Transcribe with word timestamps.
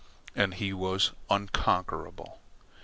And 0.35 0.55
he 0.55 0.73
was 0.73 1.11
unconquerable. 1.29 2.39